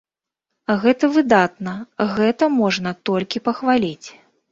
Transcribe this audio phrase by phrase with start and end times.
[0.85, 1.73] Гэта выдатна,
[2.15, 4.07] гэта можна толькі пахваліць.